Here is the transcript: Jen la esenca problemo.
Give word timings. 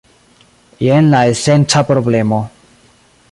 Jen 0.85 1.11
la 1.11 1.19
esenca 1.33 1.85
problemo. 1.93 2.41